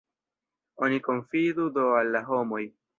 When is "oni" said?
0.87-0.97